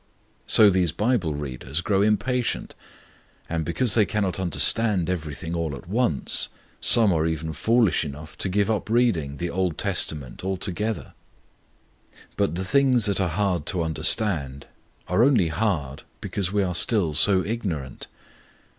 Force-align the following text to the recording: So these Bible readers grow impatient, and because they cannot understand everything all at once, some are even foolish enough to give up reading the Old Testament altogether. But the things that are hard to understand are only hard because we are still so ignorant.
So 0.47 0.71
these 0.71 0.91
Bible 0.91 1.35
readers 1.35 1.79
grow 1.81 2.01
impatient, 2.01 2.73
and 3.47 3.63
because 3.63 3.93
they 3.93 4.03
cannot 4.03 4.39
understand 4.39 5.11
everything 5.11 5.53
all 5.53 5.75
at 5.75 5.87
once, 5.87 6.49
some 6.79 7.13
are 7.13 7.27
even 7.27 7.53
foolish 7.53 8.03
enough 8.03 8.35
to 8.39 8.49
give 8.49 8.71
up 8.71 8.89
reading 8.89 9.37
the 9.37 9.51
Old 9.51 9.77
Testament 9.77 10.43
altogether. 10.43 11.13
But 12.35 12.55
the 12.55 12.65
things 12.65 13.05
that 13.05 13.21
are 13.21 13.29
hard 13.29 13.67
to 13.67 13.83
understand 13.83 14.65
are 15.07 15.21
only 15.23 15.49
hard 15.49 16.01
because 16.19 16.51
we 16.51 16.63
are 16.63 16.73
still 16.73 17.13
so 17.13 17.45
ignorant. 17.45 18.07